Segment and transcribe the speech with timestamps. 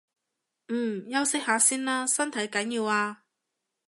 [0.69, 3.23] 嗯，休息下先啦，身體緊要啊